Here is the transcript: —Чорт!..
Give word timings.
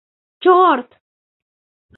—Чорт!.. 0.43 0.89